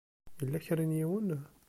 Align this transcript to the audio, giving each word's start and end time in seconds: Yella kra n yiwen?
Yella 0.39 0.59
kra 0.65 0.83
n 0.85 0.97
yiwen? 0.97 1.29